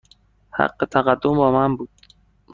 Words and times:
حق 0.51 0.85
تقدم 0.91 1.35
با 1.35 1.51
من 1.51 1.75
بود. 1.75 1.89